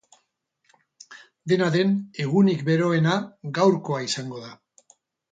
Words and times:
Dena 1.51 1.67
den, 1.75 1.91
egunik 2.23 2.63
beroena 2.69 3.13
gaurkoa 3.59 4.01
izango 4.07 4.41
da. 4.47 4.55